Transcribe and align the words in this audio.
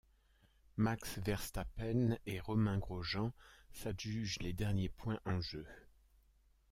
Max 0.77 1.19
Verstappen 1.23 2.17
et 2.25 2.39
Romain 2.39 2.79
Grosjean 2.79 3.33
s'adjugent 3.71 4.39
les 4.41 4.51
derniers 4.51 4.89
points 4.89 5.19
en 5.27 5.41
jeu. 5.41 5.63